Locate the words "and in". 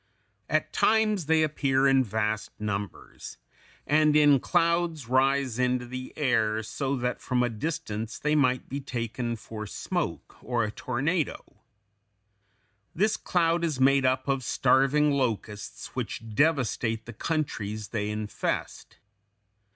3.85-4.39